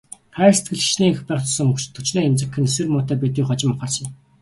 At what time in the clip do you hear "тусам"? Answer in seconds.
1.45-1.67